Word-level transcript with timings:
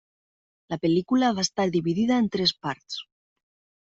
La 0.73 0.77
pel·lícula 0.85 1.29
va 1.39 1.45
estar 1.49 1.67
dividida 1.75 2.19
en 2.25 2.31
tres 2.37 2.55
parts. 2.67 2.99